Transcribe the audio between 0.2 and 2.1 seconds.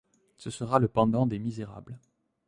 Ce sera le pendant des Misérables.